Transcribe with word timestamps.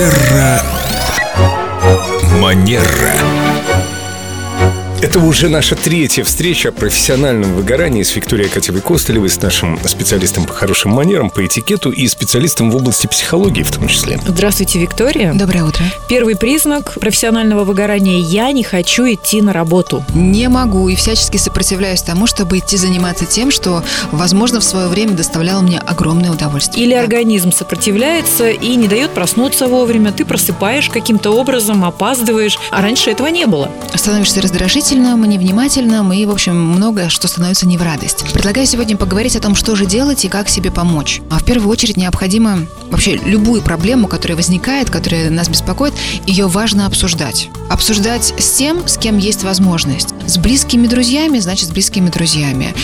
Терра 0.00 0.62
Манера. 2.40 3.69
Это 5.02 5.18
уже 5.18 5.48
наша 5.48 5.76
третья 5.76 6.24
встреча 6.24 6.68
о 6.68 6.72
профессиональном 6.72 7.54
выгорании 7.54 8.02
с 8.02 8.14
Викторией 8.14 8.50
Катевой 8.50 8.82
Костылевой, 8.82 9.30
с 9.30 9.40
нашим 9.40 9.78
специалистом 9.86 10.44
по 10.44 10.52
хорошим 10.52 10.90
манерам, 10.90 11.30
по 11.30 11.46
этикету 11.46 11.90
и 11.90 12.06
специалистом 12.06 12.70
в 12.70 12.76
области 12.76 13.06
психологии 13.06 13.62
в 13.62 13.70
том 13.70 13.88
числе. 13.88 14.20
Здравствуйте, 14.26 14.78
Виктория. 14.78 15.32
Доброе 15.32 15.64
утро. 15.64 15.86
Первый 16.06 16.36
признак 16.36 16.98
профессионального 17.00 17.64
выгорания– 17.64 18.18
я 18.20 18.52
не 18.52 18.62
хочу 18.62 19.04
идти 19.04 19.40
на 19.40 19.54
работу. 19.54 20.04
Не 20.12 20.50
могу 20.50 20.90
и 20.90 20.96
всячески 20.96 21.38
сопротивляюсь 21.38 22.02
тому, 22.02 22.26
чтобы 22.26 22.58
идти 22.58 22.76
заниматься 22.76 23.24
тем, 23.24 23.50
что, 23.50 23.82
возможно, 24.12 24.60
в 24.60 24.64
свое 24.64 24.88
время 24.88 25.12
доставляло 25.12 25.62
мне 25.62 25.78
огромное 25.78 26.30
удовольствие. 26.30 26.84
Или 26.84 26.92
организм 26.92 27.52
сопротивляется 27.52 28.50
и 28.50 28.76
не 28.76 28.86
дает 28.86 29.12
проснуться 29.12 29.66
вовремя. 29.66 30.12
Ты 30.12 30.26
просыпаешь 30.26 30.90
каким-то 30.90 31.30
образом, 31.30 31.86
опаздываешь, 31.86 32.58
а 32.70 32.82
раньше 32.82 33.10
этого 33.10 33.28
не 33.28 33.46
было. 33.46 33.70
Становишься 33.94 34.42
раздражительным, 34.42 34.89
невнимательным 34.98 36.12
и, 36.12 36.24
в 36.26 36.30
общем, 36.30 36.56
многое, 36.60 37.08
что 37.08 37.28
становится 37.28 37.66
не 37.66 37.78
в 37.78 37.82
радость. 37.82 38.24
Предлагаю 38.32 38.66
сегодня 38.66 38.96
поговорить 38.96 39.36
о 39.36 39.40
том, 39.40 39.54
что 39.54 39.76
же 39.76 39.86
делать 39.86 40.24
и 40.24 40.28
как 40.28 40.48
себе 40.48 40.70
помочь. 40.70 41.20
А 41.30 41.38
в 41.38 41.44
первую 41.44 41.70
очередь 41.70 41.96
необходимо 41.96 42.66
вообще 42.90 43.16
любую 43.16 43.62
проблему, 43.62 44.08
которая 44.08 44.36
возникает, 44.36 44.90
которая 44.90 45.30
нас 45.30 45.48
беспокоит, 45.48 45.94
ее 46.26 46.46
важно 46.46 46.86
обсуждать. 46.86 47.48
Обсуждать 47.68 48.34
с 48.38 48.50
тем, 48.50 48.86
с 48.88 48.98
кем 48.98 49.18
есть 49.18 49.44
возможность. 49.44 50.14
С 50.26 50.38
близкими 50.38 50.86
друзьями, 50.86 51.38
значит, 51.38 51.68
с 51.68 51.72
близкими 51.72 52.08
друзьями. 52.08 52.74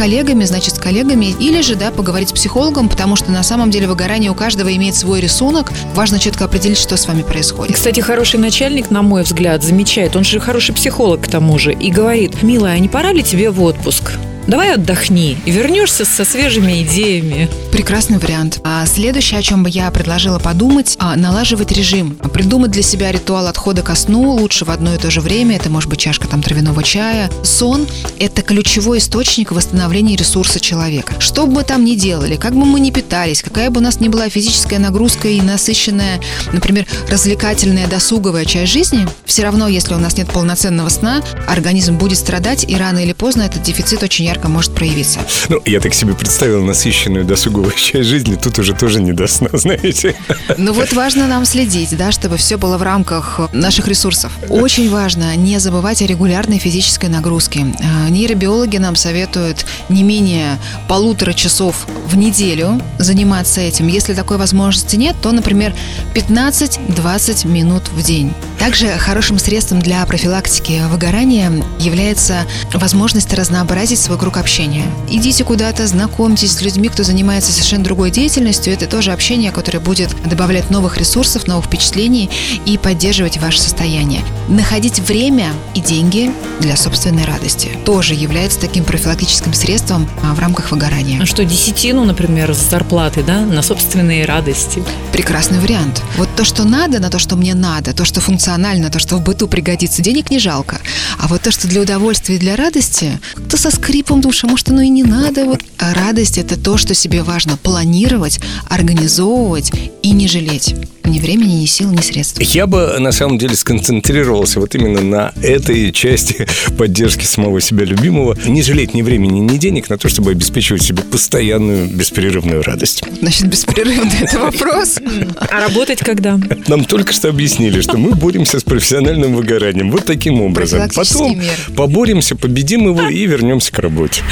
Коллегами, 0.00 0.44
значит, 0.44 0.76
с 0.76 0.78
коллегами. 0.78 1.26
Или 1.26 1.60
же, 1.60 1.76
да, 1.76 1.90
поговорить 1.90 2.30
с 2.30 2.32
психологом, 2.32 2.88
потому 2.88 3.16
что 3.16 3.30
на 3.30 3.42
самом 3.42 3.70
деле 3.70 3.86
выгорание 3.86 4.30
у 4.30 4.34
каждого 4.34 4.74
имеет 4.74 4.94
свой 4.94 5.20
рисунок. 5.20 5.72
Важно 5.94 6.18
четко 6.18 6.46
определить, 6.46 6.78
что 6.78 6.96
с 6.96 7.06
вами 7.06 7.20
происходит. 7.20 7.74
Кстати, 7.74 8.00
хороший 8.00 8.40
начальник, 8.40 8.90
на 8.90 9.02
мой 9.02 9.24
взгляд, 9.24 9.62
замечает, 9.62 10.16
он 10.16 10.24
же 10.24 10.40
хороший 10.40 10.74
психолог 10.74 11.20
к 11.20 11.28
тому 11.28 11.58
же, 11.58 11.74
и 11.74 11.90
говорит, 11.90 12.42
милая, 12.42 12.76
а 12.76 12.78
не 12.78 12.88
пора 12.88 13.12
ли 13.12 13.22
тебе 13.22 13.50
в 13.50 13.62
отпуск? 13.62 14.12
Давай 14.46 14.74
отдохни 14.74 15.38
и 15.44 15.50
вернешься 15.50 16.04
со 16.04 16.24
свежими 16.24 16.82
идеями. 16.82 17.48
Прекрасный 17.72 18.18
вариант. 18.18 18.60
А 18.64 18.84
следующее, 18.86 19.38
о 19.38 19.42
чем 19.42 19.62
бы 19.62 19.70
я 19.70 19.90
предложила 19.90 20.38
подумать, 20.38 20.96
а, 20.98 21.14
налаживать 21.16 21.72
режим. 21.72 22.16
Придумать 22.32 22.70
для 22.70 22.82
себя 22.82 23.12
ритуал 23.12 23.46
отхода 23.46 23.82
ко 23.82 23.94
сну, 23.94 24.32
лучше 24.32 24.64
в 24.64 24.70
одно 24.70 24.94
и 24.94 24.98
то 24.98 25.10
же 25.10 25.20
время. 25.20 25.56
Это 25.56 25.70
может 25.70 25.88
быть 25.88 26.00
чашка 26.00 26.26
там 26.26 26.42
травяного 26.42 26.82
чая. 26.82 27.30
Сон– 27.44 27.86
это 28.18 28.42
ключевой 28.42 28.98
источник 28.98 29.52
восстановления 29.52 30.16
ресурса 30.16 30.58
человека. 30.58 31.14
Что 31.20 31.46
бы 31.46 31.52
мы 31.52 31.64
там 31.64 31.84
ни 31.84 31.94
делали, 31.94 32.36
как 32.36 32.54
бы 32.54 32.64
мы 32.64 32.80
ни 32.80 32.90
питались, 32.90 33.42
какая 33.42 33.70
бы 33.70 33.80
у 33.80 33.82
нас 33.82 34.00
ни 34.00 34.08
была 34.08 34.28
физическая 34.28 34.78
нагрузка 34.78 35.28
и 35.28 35.40
насыщенная, 35.40 36.20
например, 36.52 36.86
развлекательная, 37.08 37.86
досуговая 37.86 38.44
часть 38.44 38.72
жизни, 38.72 39.06
все 39.24 39.42
равно, 39.42 39.68
если 39.68 39.94
у 39.94 39.98
нас 39.98 40.16
нет 40.16 40.28
полноценного 40.28 40.88
сна, 40.88 41.22
организм 41.46 41.98
будет 41.98 42.18
страдать, 42.18 42.64
и 42.68 42.74
рано 42.76 42.98
или 43.00 43.12
поздно 43.12 43.42
этот 43.42 43.62
дефицит 43.62 44.02
очень 44.02 44.29
ярко 44.30 44.48
может 44.48 44.72
проявиться. 44.74 45.20
Ну, 45.48 45.60
я 45.66 45.80
так 45.80 45.92
себе 45.92 46.14
представил 46.14 46.64
насыщенную 46.64 47.24
досуговую 47.24 47.72
часть 47.76 48.08
жизни, 48.08 48.36
тут 48.36 48.58
уже 48.58 48.74
тоже 48.74 49.00
не 49.02 49.12
до 49.12 49.26
сна, 49.26 49.48
знаете. 49.52 50.14
Ну 50.56 50.72
вот 50.72 50.92
важно 50.92 51.26
нам 51.26 51.44
следить, 51.44 51.96
да, 51.96 52.12
чтобы 52.12 52.36
все 52.36 52.56
было 52.56 52.78
в 52.78 52.82
рамках 52.82 53.40
наших 53.52 53.88
ресурсов. 53.88 54.32
Очень 54.48 54.88
важно 54.90 55.36
не 55.36 55.58
забывать 55.58 56.02
о 56.02 56.06
регулярной 56.06 56.58
физической 56.58 57.08
нагрузке. 57.08 57.66
А, 57.82 58.08
Нейробиологи 58.08 58.78
нам 58.78 58.96
советуют 58.96 59.66
не 59.88 60.02
менее 60.04 60.58
полутора 60.88 61.32
часов 61.32 61.86
в 62.06 62.16
неделю 62.16 62.80
заниматься 62.98 63.60
этим. 63.60 63.88
Если 63.88 64.14
такой 64.14 64.36
возможности 64.36 64.96
нет, 64.96 65.16
то, 65.20 65.32
например, 65.32 65.74
15-20 66.14 67.48
минут 67.48 67.88
в 67.88 68.02
день. 68.02 68.32
Также 68.60 68.88
хорошим 68.98 69.38
средством 69.38 69.80
для 69.80 70.04
профилактики 70.04 70.82
выгорания 70.90 71.50
является 71.78 72.44
возможность 72.74 73.32
разнообразить 73.32 73.98
свой 73.98 74.18
круг 74.18 74.36
общения. 74.36 74.84
Идите 75.08 75.44
куда-то, 75.44 75.86
знакомьтесь 75.86 76.52
с 76.52 76.60
людьми, 76.60 76.90
кто 76.90 77.02
занимается 77.02 77.52
совершенно 77.52 77.84
другой 77.84 78.10
деятельностью. 78.10 78.74
Это 78.74 78.86
тоже 78.86 79.12
общение, 79.12 79.50
которое 79.50 79.80
будет 79.80 80.14
добавлять 80.28 80.68
новых 80.68 80.98
ресурсов, 80.98 81.46
новых 81.46 81.64
впечатлений 81.64 82.28
и 82.66 82.76
поддерживать 82.76 83.38
ваше 83.38 83.58
состояние. 83.58 84.22
Находить 84.48 84.98
время 85.00 85.54
и 85.74 85.80
деньги 85.80 86.30
для 86.60 86.76
собственной 86.76 87.24
радости 87.24 87.70
тоже 87.86 88.12
является 88.12 88.60
таким 88.60 88.84
профилактическим 88.84 89.54
средством 89.54 90.06
а, 90.22 90.34
в 90.34 90.38
рамках 90.38 90.70
выгорания. 90.70 91.22
А 91.22 91.24
что, 91.24 91.46
десятину, 91.46 92.04
например, 92.04 92.54
с 92.54 92.58
зарплаты, 92.58 93.22
да, 93.22 93.40
на 93.40 93.62
собственные 93.62 94.26
радости? 94.26 94.82
Прекрасный 95.12 95.60
вариант. 95.60 96.02
Вот 96.18 96.28
то, 96.36 96.44
что 96.44 96.64
надо, 96.64 97.00
на 97.00 97.08
то, 97.08 97.18
что 97.18 97.36
мне 97.36 97.54
надо, 97.54 97.94
то, 97.94 98.04
что 98.04 98.20
функционально, 98.20 98.50
то, 98.90 98.98
что 98.98 99.16
в 99.16 99.22
быту 99.22 99.48
пригодится, 99.48 100.02
денег 100.02 100.30
не 100.30 100.38
жалко. 100.38 100.80
А 101.18 101.28
вот 101.28 101.42
то, 101.42 101.50
что 101.50 101.68
для 101.68 101.80
удовольствия 101.80 102.36
и 102.36 102.38
для 102.38 102.56
радости, 102.56 103.20
как-то 103.34 103.56
со 103.56 103.70
скрипом 103.70 104.20
души, 104.20 104.46
может, 104.46 104.70
оно 104.70 104.82
и 104.82 104.88
не 104.88 105.02
надо. 105.02 105.44
Вот. 105.44 105.60
А 105.78 105.94
радость– 105.94 106.38
это 106.38 106.58
то, 106.58 106.76
что 106.76 106.94
себе 106.94 107.22
важно 107.22 107.56
планировать, 107.56 108.40
организовывать 108.68 109.72
и 110.02 110.12
не 110.12 110.28
жалеть. 110.28 110.74
Ни 111.04 111.18
времени, 111.18 111.54
ни 111.54 111.66
сил, 111.66 111.90
ни 111.90 112.00
средств. 112.00 112.40
Я 112.40 112.66
бы 112.66 112.96
на 112.98 113.10
самом 113.10 113.38
деле 113.38 113.56
сконцентрировался 113.56 114.60
вот 114.60 114.74
именно 114.74 115.00
на 115.00 115.32
этой 115.42 115.90
части 115.92 116.46
поддержки 116.78 117.24
самого 117.24 117.60
себя 117.60 117.84
любимого. 117.84 118.36
Не 118.46 118.62
жалеть 118.62 118.94
ни 118.94 119.02
времени, 119.02 119.40
ни 119.40 119.56
денег 119.56 119.88
на 119.88 119.98
то, 119.98 120.08
чтобы 120.08 120.30
обеспечивать 120.30 120.82
себе 120.82 121.02
постоянную 121.02 121.88
беспрерывную 121.88 122.62
радость. 122.62 123.02
Значит, 123.20 123.46
беспрерывно– 123.48 124.12
это 124.20 124.38
вопрос. 124.38 124.98
А 125.36 125.60
работать 125.60 126.00
когда? 126.00 126.38
Нам 126.68 126.84
только 126.84 127.12
что 127.12 127.28
объяснили, 127.28 127.80
что 127.80 127.96
мы 127.96 128.14
боремся 128.40 128.58
с 128.58 128.64
профессиональным 128.64 129.34
выгоранием 129.34 129.90
вот 129.90 130.06
таким 130.06 130.40
образом. 130.40 130.88
Потом 130.94 131.38
меры. 131.38 131.52
поборемся, 131.76 132.36
победим 132.36 132.88
его 132.88 133.08
и 133.08 133.26
вернемся 133.26 133.70
к 133.70 133.78
работе. 133.78 134.22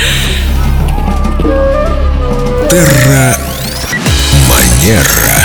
Терра 2.70 3.36
Манера. 4.48 5.38